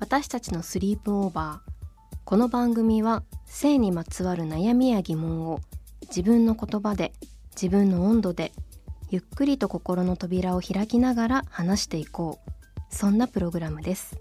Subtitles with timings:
[0.00, 2.16] 私たちのスリープオーバー。
[2.24, 5.60] この番組は性にまつわる悩みや疑問を
[6.08, 7.12] 自分の言葉で
[7.50, 8.50] 自分の温度で
[9.10, 12.50] ゆっくりと心の扉を開きながら話していこう。
[12.88, 14.16] そんなプログラムです。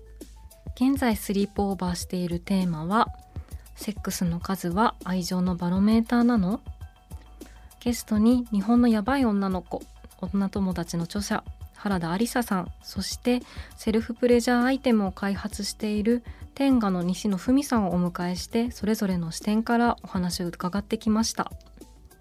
[0.75, 3.07] 現在スリープオーバーしているテーマは
[3.77, 6.59] セックスの数は愛情のバロメーターなの？
[7.79, 9.81] ゲストに日本のヤバい女の子
[10.19, 11.45] 女友達の著者
[11.79, 13.41] 原田ありささんそして
[13.77, 21.51] セルフプレジャーアイテムを開発している天下の西野文さんをお迎えしてそれぞれの視点からお話を伺ってきました。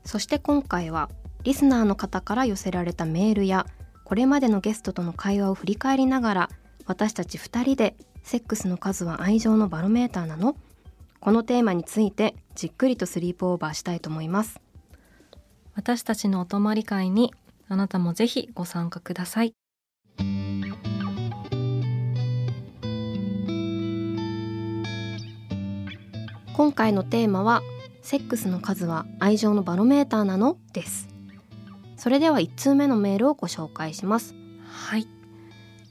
[0.04, 1.10] そして今回は
[1.42, 3.66] リスナーの方から寄せられたメールや
[4.04, 6.50] これまでのゲストとの会話を振り返りながら
[6.86, 10.56] 私たち2人でセックスの数は愛情のバロメーターなの？
[11.20, 14.60] このテーマについてじっくりとスリープオーバーしたいと思います。
[15.74, 17.34] 私たちのお泊まり会に
[17.68, 19.54] あなたもぜひご参加ください。
[26.54, 27.62] 今回のテーマは
[28.02, 30.56] セックスの数は愛情のバロメーターなの？
[30.72, 31.08] です。
[31.96, 34.34] それでは1通目のメールをご紹介します。
[34.66, 35.06] はい。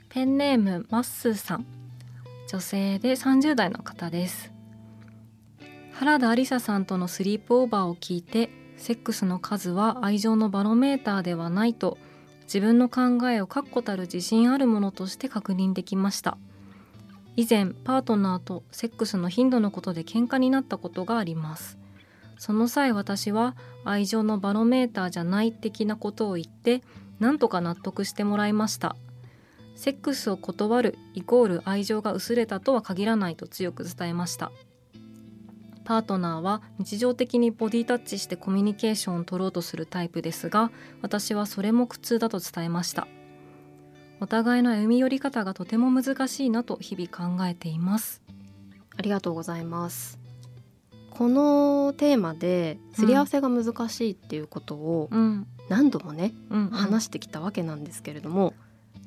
[0.09, 1.65] ペンネームまっすーさん。
[2.49, 4.51] 女性で30代の方です。
[5.93, 11.97] 原田ありささんとのスリープオーバーを聞いてセックスの数は愛情のバロメーターではないと
[12.43, 16.37] 自分の考えを確固たる自信あるものとして確認できました。
[17.35, 21.77] 以前パートナーとセックスの頻度のことで喧嘩になったことがあります。
[22.37, 26.83] その際私は愛情のバロメーターじゃない的なことを言って
[27.19, 28.95] なんとか納得してもらいました。
[29.75, 34.51] セックスを断るイコール愛情が薄れたとは限らないと強く伝えました。
[35.87, 40.69] パートナーは日常的にボディタッチしてコミュニケーションを取ろうとするタイプですが
[41.01, 43.07] 私はそれも苦痛だと伝えました。
[44.19, 48.21] お互いの歩み寄り方がとても難しいなと日々考えています。
[48.97, 50.19] ありがとうございます。
[51.09, 56.33] このテーマですり合わせが難しいっていうことをうん、何度もね、
[56.71, 58.53] 話してきたわけなんですけれども、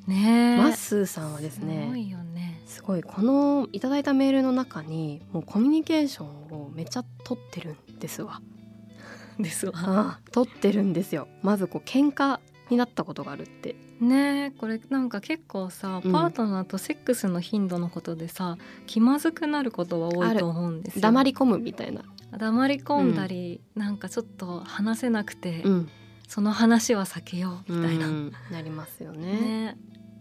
[0.07, 8.41] ねえまっすーさんはですすごねいよねすごいこのいただいたメールの中にもうコミュニケーションをめっちゃ取ってるんですわ。
[9.39, 11.27] ですわ取ってるんですよ。
[11.41, 12.39] まずこう喧嘩
[12.69, 13.75] になったことがあるって。
[13.99, 18.57] ねえこれなんか結構さ、うんパートナーとセックスの頻度のことでさ
[18.87, 22.03] 気まずくなることは多いと思うんですよ黙り込むみたいな。
[22.37, 25.89] 黙り込んだり、なんかちょっと話せなくて、うん、
[26.31, 28.31] その話は避けようみたいな、うん。
[28.51, 29.19] なりますよね。
[29.19, 29.77] ね。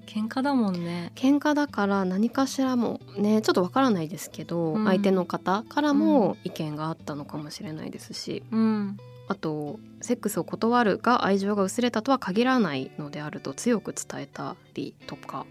[0.06, 1.12] 喧嘩だもんね。
[1.14, 4.86] 喧嘩だから何かしらもねちょっとわからないですけど、うん。
[4.86, 8.96] 相手の方からも意見があったのかもしれないですし、うん。
[9.28, 15.46] あとセックスを断るが愛情が薄れたとは限らないのであると強く伝えたりとか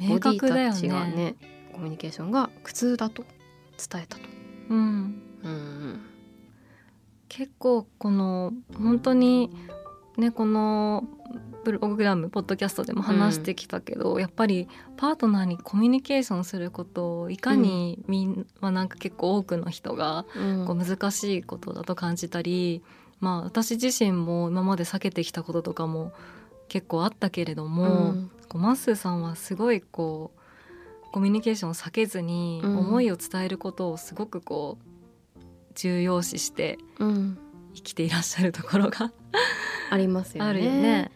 [0.00, 1.34] 明確だよボディタッチがねね
[1.72, 3.22] コミュニケーションが苦痛だと
[3.78, 4.22] 伝えたと。
[4.70, 6.00] うんうん。
[7.28, 9.50] 結構この本当に
[10.16, 11.04] ねこの
[11.64, 20.66] プログラムポッドキャストでも話してきたけど、やっぱりパートナーにコミュニケーションすることをいかにみんな、なんか結構多くの人がうん。
[20.66, 22.82] こう難しいことだと感じたり、
[23.18, 26.12] まあ私自身も今まで避けてきたこととかも
[26.68, 28.30] 結構あったけれども、うん。
[28.48, 30.30] こうマッスーさんはすごいこ
[31.08, 32.78] うコミュニケーションを避けずにうん。
[32.78, 35.40] 思いを伝えることをすごくこう
[35.74, 37.38] 重要視してうん。
[37.74, 39.12] 生きていらっしゃるところが
[39.90, 40.50] ありますよね。
[40.50, 41.10] あるよね。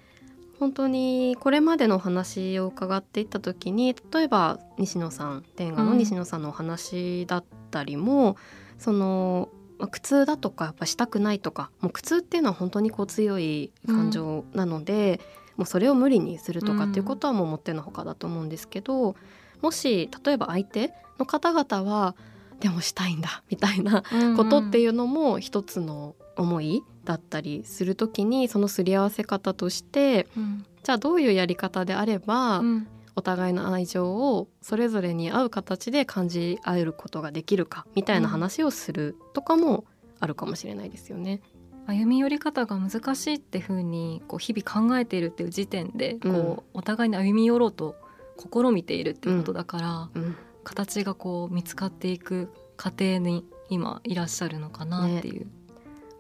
[0.59, 8.37] 本当にこれまでのお話を伺っていった時に例えば西野さん天下の西野さんのお話だったりも、
[8.79, 15.21] そのまあ苦痛だとかやっぱしたくないとかもう苦痛っていうのは本当にこう強い感情なので、
[15.57, 19.17] もうそれを無理にするとかっていうことはもうもってのほかだと思うんですけど、
[19.63, 22.15] もし例えば相手の方々は
[22.61, 24.03] でもしたいんだみたいな
[24.37, 39.85] ことっていうのも一つの思いだったりする時にそのすり合わせ方として、うん、じゃあどういうやり方であれば、うん、お互いの愛情をそれぞれに合う形で感じ合えることができるかみたいな話をするとかも
[40.21, 41.41] あるかもしれないですよね。
[41.87, 47.97] 歩み寄り方が難しいっていうふうにこう日々考えているっていう時点でこう、お互いに歩み寄ろうと
[48.39, 55.47] 試みているっていうことだから、うん、形がこう見つかっていく過程に今いらっしゃるのかなっていう。
[55.47, 55.60] ね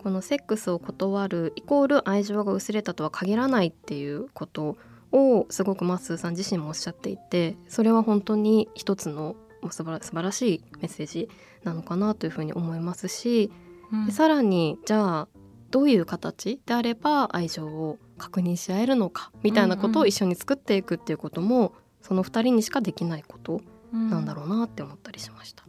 [0.03, 4.77] このセックスを断るイコール愛情が薄れたとは限らないっていうこと
[5.13, 9.37] をすごくマッスーさん自身もおっしゃっていてそれは本当に一つの
[9.71, 11.29] 素晴らしいメッセージ
[11.65, 13.53] なのかなというふうに思いますし、
[13.93, 15.29] うん、さらにじゃあ
[15.71, 21.65] どういう形であれば愛情を確認し合えるのかみたいなことを一緒に作っていくっていうことも、うん。
[21.65, 21.71] うん、
[22.01, 23.61] その2人にしかできないこと
[23.93, 25.65] なんだろうなって思ったりしました。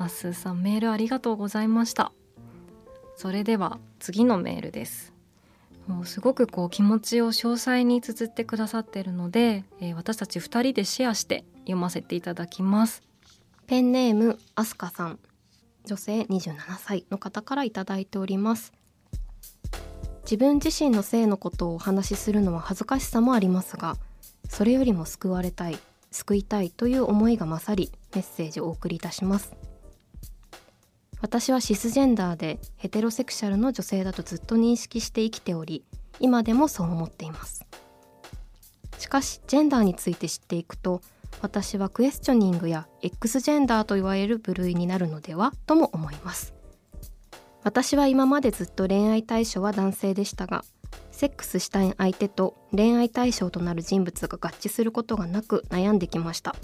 [0.00, 2.10] マッスーさんメールありがとうございました
[3.20, 5.12] それでは次のメールです。
[5.86, 13.02] もうすごくこう気持ちを詳細に綴ってくださっているので、えー、私たち2人でシェアして読ませていただきます。
[13.66, 15.18] ペンネームアスカさん。
[15.84, 18.72] 女性27歳の方からいただいております。
[20.22, 23.96] 自分自身の性のことをお話しするのは恥ずかしさもありますが
[24.48, 25.78] それよりも救われたい
[26.10, 29.69] 救いたいという思いが勝りメッセージをお送りいたします。
[31.20, 35.84] 私はシスジェンダーでヘテロセクシャルの女性だとずっと認識して生きており
[36.18, 37.64] 今でもそう思っています。
[38.98, 41.00] しかしジェンダーについて知っていくと
[41.40, 46.54] 私はクエスチョニングや X ジェンダーと言われる部類になるのではとも思います。
[47.62, 50.64] 私は今までずっと恋愛対象は男性でしたが
[51.12, 56.56] セックスしたい相手と恋愛対象となる人物が合致することがなく悩んできました。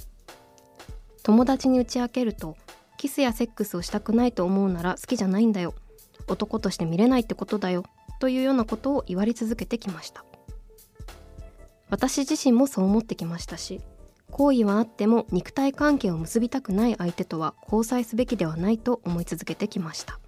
[1.22, 2.56] 友達に打ち明けると
[2.96, 5.74] キスやセックスをしたくないと思うなら好きじゃないんだよ。
[6.28, 7.84] 男として見れないってことだよ。
[8.18, 10.24] というようなことを言われ続けてきました。
[11.90, 13.80] 私自身もそう思ってきましたし
[14.32, 20.18] 好意はあっても肉体関係を結びたくない相手とは交際すべきではないと思い続けてきました。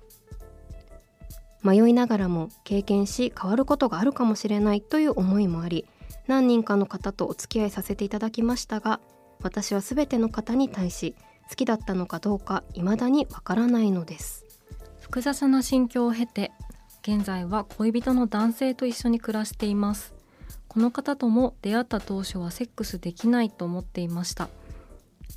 [1.63, 5.87] 迷いながらも経験し変わることがあるかもしれないという思いもあり
[6.29, 9.01] 何人かの方とお付き合いさせていただきましたが
[9.43, 11.17] 私は全ての方に対し
[11.49, 14.45] 好きだったのかどうか未だにわからないのです。
[15.01, 16.53] 複雑な心境を経て
[17.03, 20.13] 現在は恋人の男性と一緒に暮らしています。
[20.69, 24.49] この方とも出会った当初はセックスできないと思っていました。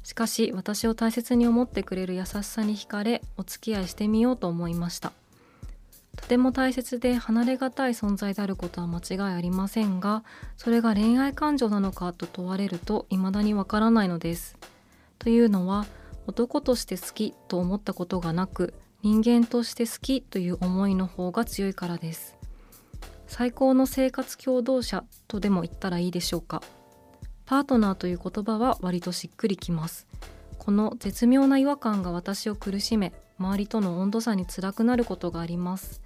[0.03, 5.13] しかし私を大切に思ってくれる優しさに惹かれお付き合いしてみようと思いました。
[6.17, 10.23] とても大切で離れがたい存在であることは間違いありませんが
[10.57, 14.57] それが恋愛感情なのかと問われると未だにわからないのです。
[15.19, 15.85] というのは
[16.27, 18.73] 男として好きと思ったことがなく
[19.03, 22.37] 人間として好きという思いの方が強いからです。
[23.27, 26.61] 最高の生活共同者とでも言ったらいいでしょうか。
[27.45, 30.07] パートナーという言葉は割としっくりきます。
[30.57, 36.01] この絶妙な違和感が私を苦しめ周りとの温度差に辛くなることがあります。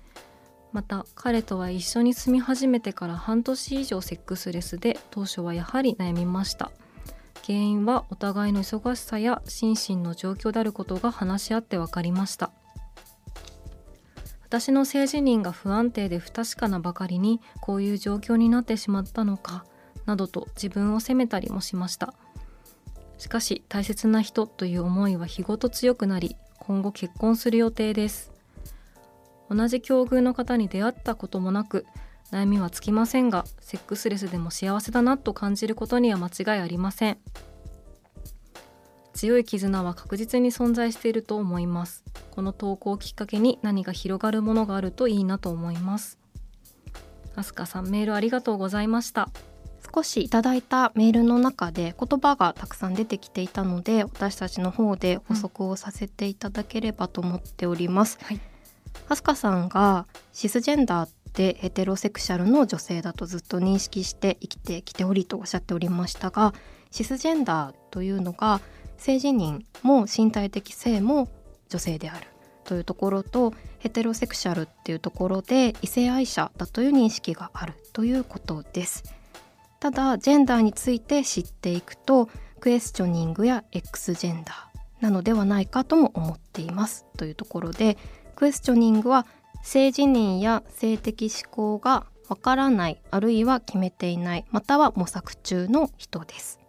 [0.71, 6.71] また彼とは一緒に住み始めてから半年以上セックスレスで当初はやはり悩みました。
[7.45, 12.51] 原因はお互いの忙しさや心身の状況であることが話し合って分かりました。
[14.45, 19.65] 私の性自認が不安定で不確かなばかりにこういう状況になってしまったのか
[20.05, 22.15] などと自分を責めたりもしました。
[23.17, 28.31] しかし大切な人という思いは日ごと強くなり今後結婚する予定です。
[29.49, 31.85] 同じ境遇の方に出会ったこともなく
[32.35, 37.17] 悩みはつきませんがセックスレスでも幸せだなと感じることには間違いありません。
[39.13, 42.03] 強い絆は確実に存在していると思います。
[42.31, 46.19] この投稿をきっかけに何か広がるものがあるといいなと思います。
[47.37, 49.29] アスカさんメールありがとうございました。
[49.95, 58.41] 少しいただいたメールの中で言葉がたくさん出てきていたので私たちの方で補足をさせていただければと思っております、うん、はい、
[59.07, 66.53] アスカさんがシスジェンダーでヘテロセクシャルの女性だとずっと認識して生きてきておりとおっしゃっておりましたが
[66.91, 68.61] シスジェンダーというのが
[68.97, 71.29] 性自認も身体的性も
[71.69, 72.27] 女性である
[72.63, 79.03] というところとヘテロセクシャルっていうところで異性愛者だという認識があるということです。
[79.79, 82.27] ただジェンダーについて知っていくと
[82.59, 87.97] クエスチョニングや X ジェンダーなのではないかとも思っていますというところで
[88.35, 89.27] クエスチョニングは
[89.63, 96.59] 性自認や性的指向がわからないあるいは決めていないまたは模索中の人です。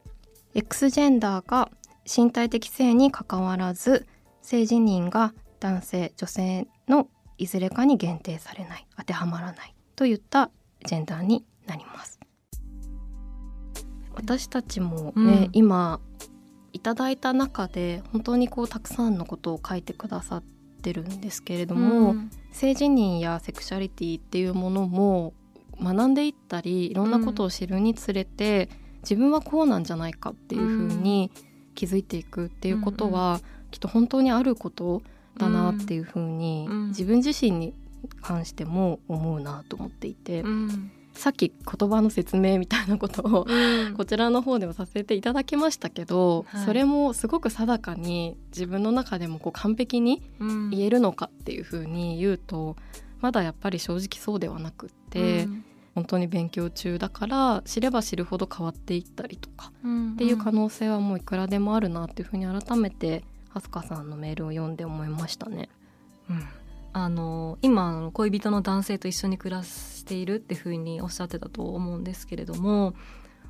[0.55, 1.71] X ジェンダーが
[2.07, 4.07] 身体的性にかかわらず
[4.43, 10.50] 性自認が男性女性のいずれかに限定されない当てはまらないといった
[10.85, 12.21] ジェンダーになります。
[14.14, 16.00] 私たちもね、うん、今
[16.73, 20.43] いただいた中で本当にこうたくさんのことを書いてくださっ
[20.83, 25.34] てるんですけれども、うん、性自認やセクシャリティっていうものも
[25.78, 31.30] 学んでいったりいろんなことを知るにつれて、うん、自分はこうなんじゃないかっていうふうに
[31.75, 35.02] 気づいていくっていうことは、きっと本当にあること
[35.36, 37.75] だなっていうふうに、自分自身に
[38.22, 50.23] 関しても思うなと思っていて、うん、さっき言葉の説明みたいなことを、うん、こちらの方でもさせていただきましたけど、はい、それもすごく定かに自分の中でもこう完璧に
[50.70, 52.76] 言えるのかっていうふうに言うと、
[53.20, 59.73] まだやっぱり正直そうではなくって、うん、本当に勉強中だから知れば知るほど変わっていったりとか、
[60.14, 65.68] っていう可能性はもういくらでもあるなっていうふうに改めて飛鳥さんのメールを読んで思いましたね。
[66.30, 66.46] うん
[66.96, 72.94] あの今恋人の男性と一緒に暮らしているっていうふうにおっしゃってたと思うんですけれども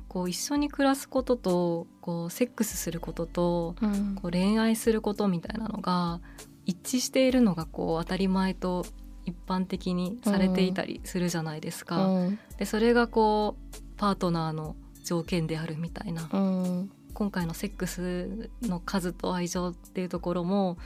[0.09, 6.19] こう一緒に暮らすこととこうセックスすることと、うん、こう恋愛することみたいなのが
[6.65, 8.85] 一致しているのがこう当たり前と
[9.23, 12.05] 一般的にされていたりするじゃないですか。
[12.05, 14.75] うん、でそれがこうパートナーの
[15.05, 20.77] 条件であるみたいな、うん、今回のセックスの数と愛情っていうところも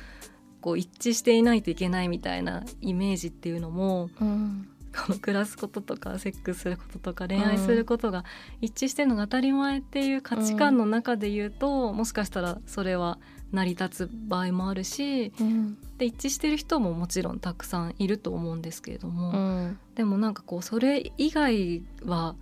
[0.61, 8.23] こう一致していないといけないみたいなイメージっていうのも、うん、この暮らすこととかセックスすることとか恋愛することが
[8.61, 13.17] 一致してるのが当たり前っていう価値観の中で言うと、もしかしたらそれは
[13.51, 19.35] 成り立つ場合もあるし、うん、で一致してる人ももちろんたくさんいると思うんですけれども、う
[19.67, 22.35] ん、でもなんかこうそれ以外は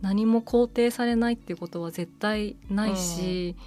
[0.00, 3.64] 何も肯定されないっていうことは絶対ないし、うん、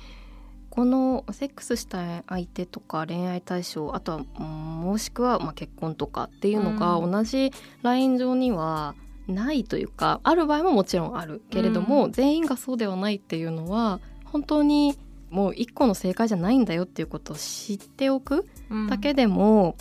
[0.76, 8.94] このセックスした相手とか恋愛対象あとはもしくはま結婚とかっていうのが同じライン上には
[9.28, 14.98] ないというか、ある場合ももちろんあるけれども、うん、全員がそうではないっていうのは本当に
[15.30, 18.46] もう一個の正解じゃないんだよっていうことを知っておく
[18.90, 19.78] だけでも、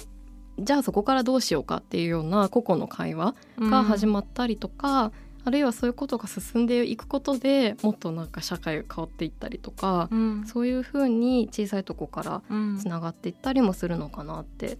[0.57, 5.13] うん、じゃあそこからどうしようかっていうような個々の会話が始まったりとか、
[5.45, 12.43] あるいはそういうことが進んでいくことでもっとなんか社会が変わっていったりとか、うん、そういうふうに小さいとこから
[12.81, 14.79] つながっていったりもするのかなって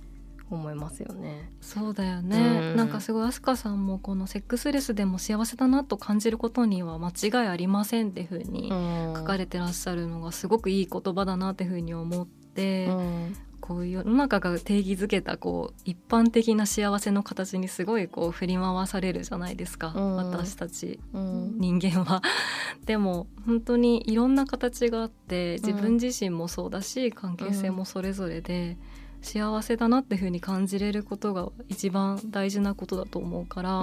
[0.51, 1.51] 思いますよね。
[1.61, 2.41] そうだよね、う
[2.75, 8.69] ん、なんかすごい飛鳥さんもこのセックスレスでも幸せだなと感じることには間違いありませんっていうふうに
[9.17, 22.21] 書かれてらっしゃるのがすごくいい言葉だなっていうふうに思って、うん、こういう世の中が定義づけたこう一般的な幸せの形にすごいこう振り回されるじゃないですか、うん、私たち、うん、人間は。
[22.85, 28.77] でも本当にいろんな形があって自分自身もそうだし、関係性もそれぞれで。
[29.23, 33.79] 幸せだなっていうふうに感じれることが一番大事なことだと思うから、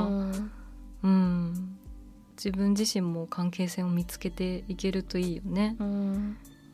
[1.02, 1.78] うん、
[2.38, 5.76] 自分自身も関係性を見つけていけるといいよね。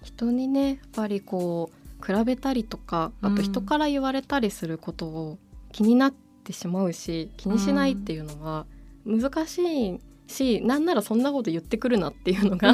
[0.04, 5.38] 人にねやっぱりこう比べたりとかあと人から言われたりすることを
[5.72, 8.66] 気になってしまうし気にしないっていうのは
[9.06, 12.74] 難しいし、うん、なんならそんなこと言ってくるなっていうのが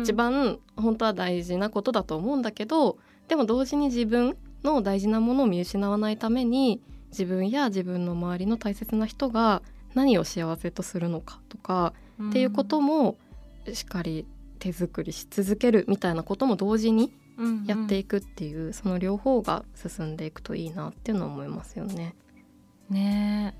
[0.00, 6.80] 一番本当は大事なことだと思うんだけどでも同時に自分の大事なものを見失わないために
[7.10, 9.62] 自分や自分の周りの大切な人が
[9.94, 13.16] 何を幸せとするのかとか、うん、っていうことも
[13.72, 14.26] しっかり
[14.58, 17.12] 手作りし続けるみたいなことも同時に
[17.66, 22.14] やっていくっていう、うんうん、その両方が進んでいくといいなっていうのは思いますよね。
[22.88, 23.54] ね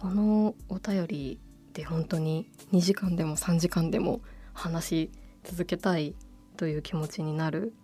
[0.00, 1.40] このお便り
[1.72, 4.20] で本当に2時間でも3時間でも
[4.52, 5.10] 話し
[5.44, 6.14] 続けたい
[6.56, 7.74] という気持ちになる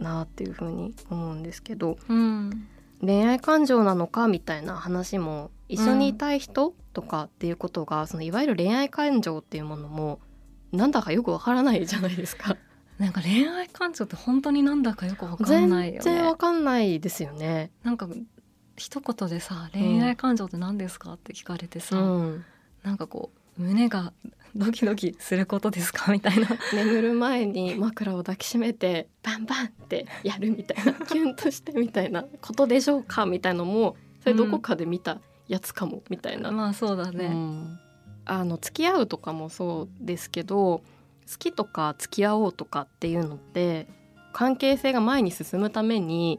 [0.00, 2.68] なっていうふうに思うんですけど、うん、
[3.00, 10.20] 恋愛感情なのかみたいな話も一緒にいたい人とかっていうことが、うん、そのいわゆる恋愛感情っていうものも
[10.72, 12.56] なんだかよくわからないじゃないですか。
[12.98, 16.00] なんか恋愛感情って本当になんだかよくわかんないよね。
[16.02, 17.70] 全然わかんないですよね。
[17.84, 18.08] なんか
[18.76, 22.44] 一言でさ恋愛感情って何ですかって聞かれてさ、うん、
[22.82, 24.12] なんかこう胸が
[24.56, 26.48] ドキドキすることですかみたいな。
[26.74, 30.92] 眠る前に枕を抱きしめてバンバンってやるみたいな。
[31.06, 37.78] キュンとしてみたいなことでしょうかみたいのもそれどこかで見たやつかも、みたいな、まあそうだね、うん、
[38.26, 40.82] あの付き合うとかもそうですけど
[41.30, 43.86] 好きとか付き合おうとかっていうのって
[44.32, 46.38] 関係性が前に進むために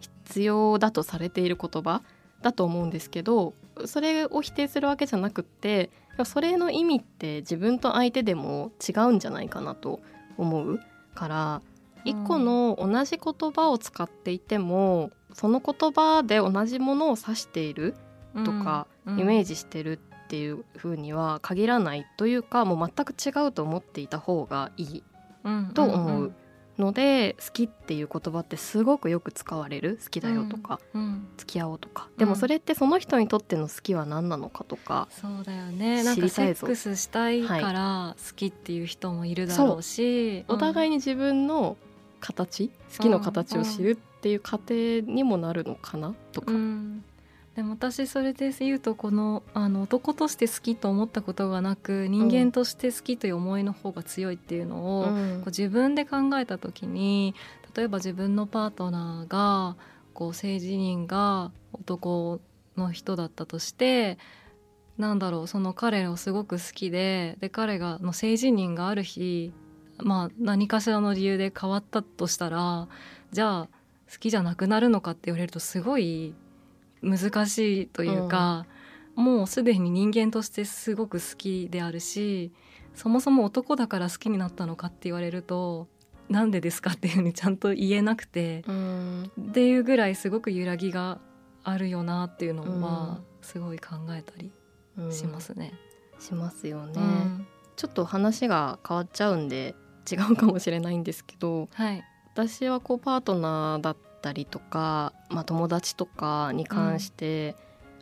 [0.00, 2.02] 必要だとされている言葉
[2.42, 3.54] だと思うんですけど
[3.86, 5.90] それを否定するわけじゃなくって
[6.24, 10.00] それの意味って自分と相手でも違うんじゃないかなと
[10.36, 10.80] 思う
[11.14, 11.62] から
[12.04, 17.94] 一個の同じ言葉を使っていてもその言葉で同じものを指している
[18.44, 25.02] とか、イメージしてるっていう風には限らないというかもう全く違うと思っていた方がいい
[25.72, 26.32] と思う
[26.78, 29.98] ので、好きっていう言葉ってすごくよく使われる？
[30.02, 30.80] 好きだよとか、
[31.36, 32.08] 付き合おうとか。
[32.18, 36.02] でもそれってその人にとっての好きは何なのかとか、そうだよね。
[36.02, 41.76] なんかセックスしたいから好きっていう人もいるだろうし、お互いに自分の
[42.20, 46.52] 形好きの形を知るっていう過程にもなるのかなとか。
[46.52, 47.04] うん
[47.56, 57.34] でも私それで言うとこのあの男として好きと思ったことがなく人間として好きという思いの方が強いっていうのを、うん、こう自分で考えた時に
[57.74, 59.76] 例えば自分のパートナーが
[60.12, 62.40] こう性自認が男
[62.76, 64.18] の人だったとして
[64.98, 69.54] なんだろうその彼をすごく好きでで彼がの性自認がある日
[69.96, 72.86] まあ何かしらの理由で変わったとしたら
[73.32, 73.68] じゃあ
[74.12, 76.34] 好きじゃなくなるのかって言われるとすごい
[77.06, 78.66] 難しいというか、
[79.16, 82.52] うん、もうすでに人間としてすごく好きであるし
[82.94, 85.88] そもそも男だから好きになったのかって言われると
[86.28, 91.20] なんでですかっていうふうにちゃんと言えなくて、うん、っていうぐらいすごく揺らぎが
[91.62, 94.50] あるよなっていうのはすごい考えたり
[95.12, 95.72] しますね。
[96.14, 97.00] うん、しますよね、
[97.76, 99.74] ちょっと話が変わっちゃうんで
[100.10, 103.96] 違うかもしれないんですけど、はい、私はこうパートナーだっ
[104.26, 107.54] ったりとか、まあ、友達とかに関して、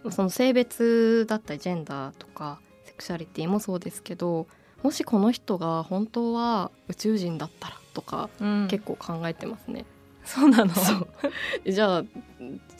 [0.04, 4.46] うん、その性別だったりジェンダーとかセクシャリティもそうですけど
[4.82, 9.84] もしこの人が本当は宇宙人だったらとか、うん、結構考えてますね。
[10.24, 10.72] そうなの？
[11.66, 12.04] じゃあ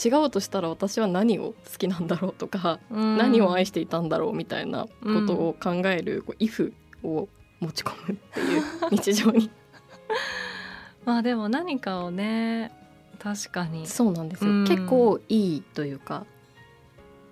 [0.02, 4.88] 違うとしたら私は何を好きなんだろうとか、うん、何を愛していたんだろうみたいなこ
[5.26, 6.72] とを考える「こう if」
[7.04, 7.28] を
[7.60, 9.50] 持ち込むっていう日常に。
[11.04, 12.72] まあでも何かをね
[13.24, 13.86] 確かに。
[13.86, 16.26] そうなんですよ、うん、結構いいというか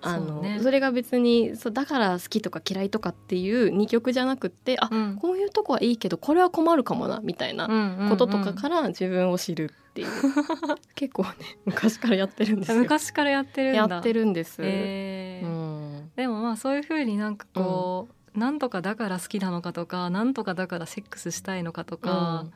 [0.01, 10.07] あのそ、ね,、れが別にそうだから好きとか嫌いとかっていう二極じゃなくってあ、うん、こういうとこはいいけどこれは困るかもなみたいなこととかから自分を知るっていう,
[10.95, 11.29] 結構ね
[11.65, 12.79] 昔からやってるんですよ。
[12.81, 22.53] 昔からやってるんやってるんです、えー、うん、でもまあそういうふうになんかこう、うん、なんとかだから好きなのかとかなんとかだからセックスしたいのかとか、うん、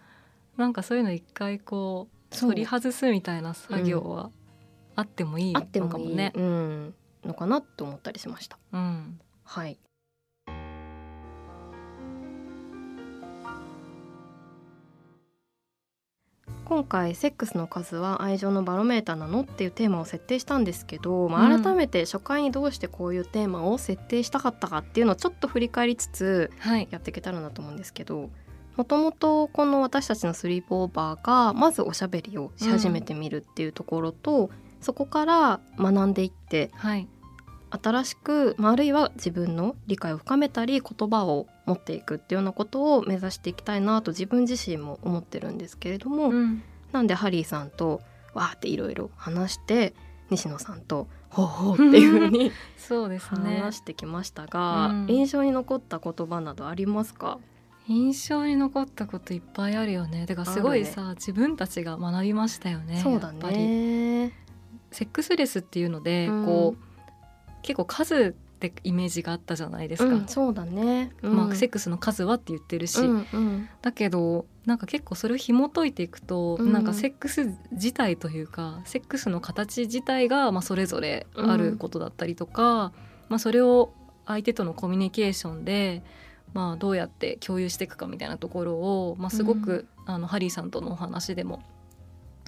[0.58, 4.32] なんかそういうの一回こう取り外すみたいな作業は
[4.96, 6.34] あってもいいのかもね。
[6.36, 8.58] うん、のかなって思ったりしました。
[8.74, 9.78] うん、はい
[16.66, 26.52] 今回「セックスの数は愛情のバロメーターなの?」っていうテーマを設定したんですけど、まあ、改めて初回にどうしてこういうテーマを設定したかったかっていうのをちょっと振り返りつつ
[26.92, 28.30] やっていけたらなと思うんですけど、はい
[28.78, 34.50] もともとこの私たちのスリープオーバーがまずおしゃべりをし始めてみるっていうところと、うん、
[34.82, 37.08] そこから学んでいって、はい、
[37.72, 48.02] 新しく、まあ、あるいは自分の理解を深めたり言葉を持っていくっていうようなことを目指していきたいなと自分自身も思ってるんですけれども、うん、なんでハリーさんと
[48.36, 49.94] わーっていろいろ話して
[50.30, 53.60] 西野さんとほうほうっていうふうに そうですね。
[53.60, 57.40] 話してきましたが、うん、印象に残った言葉などありますか？
[57.88, 60.26] 印象に残ったこといっぱいあるよね。
[60.26, 64.34] だからすごいさ、ね、自分たちが学びましたよねそうだね。
[64.92, 66.88] セックスレスっていうので、うん、こう
[67.62, 82.92] 結構数ってイメージがあったじゃないですか、うん、そうだね、うん、まあセックスの数はって言ってるし、うんうん、だけどなんか結構それを紐解いていくと、うん、なんかセックス自体というかセックスの形自体がまあそれぞれあることだったりとか、
[83.30, 83.94] まあそれを
[84.26, 86.04] 相手とのコミュニケーションで
[86.54, 91.62] まあ、どうやって共有していくかみたいなところを、まあ、すごく、うん、あのハリーさんとのお話でも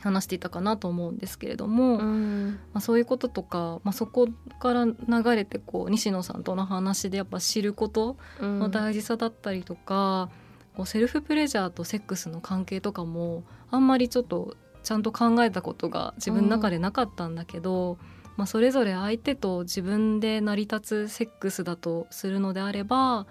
[0.02, 4.28] 話していたかなと思うんですけれども、うん、まあ、そういうこととか、まあ、そこ
[4.60, 4.96] から流
[5.36, 10.30] れてこう西野さんとの話でやっぱ知ることの大事さだったりとか、
[10.72, 17.98] うん、こうセルフプレジャーとセックスの関係とかもあんまりちょっとちゃんと考えたことが自分の中でなかったんだけど、うん、
[18.38, 23.28] まあ、それぞれ相手と自分で成り立つセックスだとするのであれば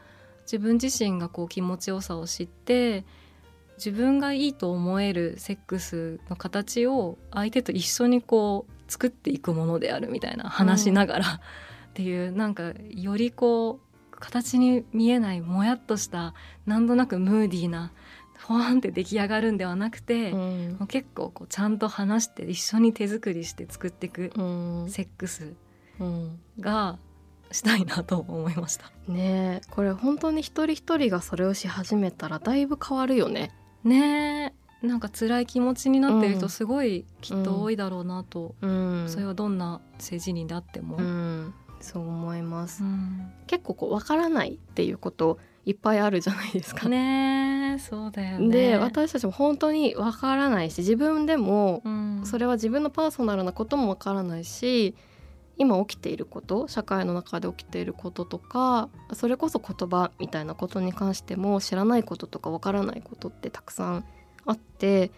[0.51, 3.05] 自分自身がこう気持ちよさを知って
[3.77, 11.39] 自分がいいと思えるセックスの形を相手と一緒にこう作っていくものであるみたいな話しながら、うん、っ
[11.93, 16.33] ていうなんかよりこう形に見えないもやっとした
[16.65, 17.93] なんとなくムーディーな
[18.39, 24.33] フワンって出来上がるんではなくて、うん、もう結構こうちゃんと話して一緒に手作りして作っていく
[24.89, 25.55] セックス
[26.59, 26.99] が
[27.51, 28.91] したいなと思いました。
[29.09, 33.53] ねこれ本当に一人一人がそれをし始めたらだいぶ変わるよね。
[33.85, 36.39] ねなんか辛い気持ちになってるうん。
[36.39, 39.05] 人すごいきっと多いだろうなと、うん。
[39.09, 41.55] それはどんな性自認であっても、うん。
[41.81, 43.33] そう思います、うん。
[43.47, 46.89] 結構こうわからないっていうこといっぱいあるじゃないですか。
[46.89, 48.49] ねえそうだよね。
[48.49, 52.21] で私たちも本当にわからないし自分でもうん。
[52.25, 54.95] それは自分のパーソナルなこともわからないし
[55.59, 64.05] 今起きていること社会の中で起きていることとかそれこそ言葉みたいなことに関しても知らないこととかわからないことってたくさん
[64.47, 65.11] あって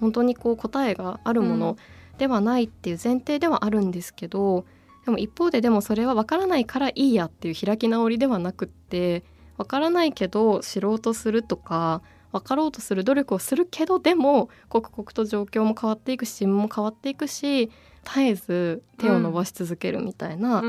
[0.00, 1.76] 本当にこう答えがあるもの
[2.18, 4.64] ではないっていう前提ではあるんですけど、
[5.04, 9.24] でも一方ででもそれはわからないからいいやっていう開き直りではなくって
[9.56, 17.70] わからないけど知ろうとするとか分かろうとする努力をするけどでも刻々と状況も変わっていくし自分も変わっていくし
[18.08, 20.62] 絶えず手を伸ばし続けるみたいな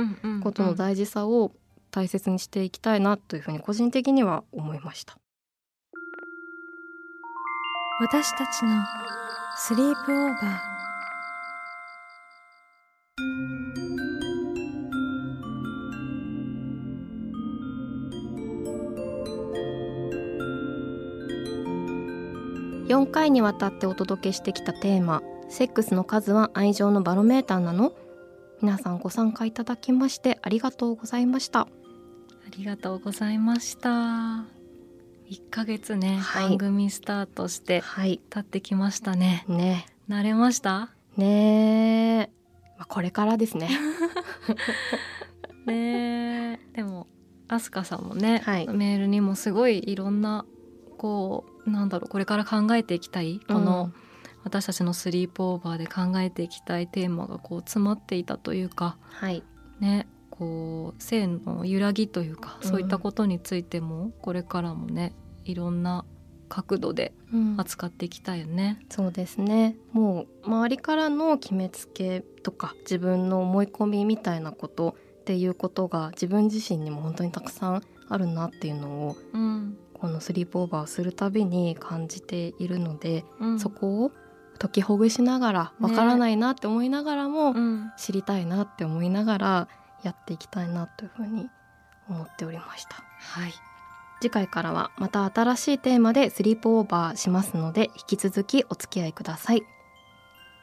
[0.43, 1.53] ことの大事さを
[1.89, 5.17] 大切にしていきたいなというふうに個人的には思いました。
[8.01, 8.83] 私たちの
[9.57, 10.79] スリープオーバー。
[22.89, 27.93] 4回にわたってお届けしてきたテーマ「セックスの数は愛情のバロメーターなの?」
[28.61, 31.61] 皆さんご参加いただきましてありがとうございました。
[31.61, 31.67] あ
[32.57, 33.89] りがとうございました。
[35.29, 36.49] 1ヶ月ね、はい。
[36.49, 38.19] 番組スタートしてはい。
[38.29, 39.45] 経ってきましたね。
[39.47, 39.85] ね。
[40.09, 40.89] 慣れました？
[41.15, 42.21] ね。
[42.23, 42.29] え、
[42.77, 43.69] まあ、これからですね。
[45.65, 46.53] ね。
[46.53, 47.07] えでも
[47.47, 48.67] アスカさんもね、はい。
[48.67, 50.45] メールにもすごいいろんな
[50.97, 53.39] こうなんだろうこれから考えていきたい？
[53.47, 53.91] この、
[54.43, 59.43] 私たちのスリープオーバーで考えていきたいテーマがこう詰まっていたというかはい。
[59.79, 62.69] ねこう性の揺らぎというか、うん。
[62.69, 66.05] そういったことについてもこれからもねいろんな
[66.47, 67.55] 角度でうん。
[67.59, 68.79] 扱っていきたいよね。
[68.89, 69.75] そうですね。
[69.91, 79.77] もう周りからの決めつけとか自分の思い込みみたいなことっていうことが自分自身にも本当にたくさんあるなっていうのをうん。
[79.93, 83.59] このスリープオーバーをするたびに感じているので、うん。
[83.59, 84.11] そこを
[84.59, 85.89] 解きほぐしながらね。
[85.89, 87.91] わからないなって思いながらも、うん。
[87.97, 89.67] 知りたいなって思いながら
[90.03, 91.49] やっていきたいなというふうに
[92.09, 93.03] 思っておりました。
[93.19, 93.53] はい。
[94.21, 99.63] 次回からはまた新しいテーマでスリープオーバーしますので引き続きお付き合いください。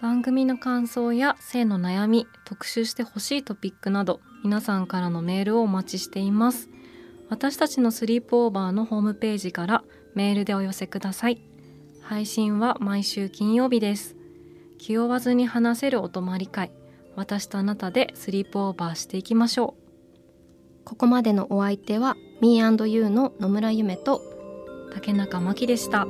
[0.03, 6.69] 番組の感想や性の悩み特集してほしいトピックなど皆さんからのメールをお待ちしています。
[7.29, 9.83] 私たちのスリープオーバーのホームページから
[10.15, 11.43] メールでお寄せください
[12.09, 14.15] 配信は毎週金曜日です。
[14.79, 16.71] 気負わずに話せるお泊まり会。
[17.17, 19.75] 私とあなたでスリープオーバーしていきましょ
[20.85, 26.07] ここまでのお相手は Me&You の野村ゆめとう竹中真希でした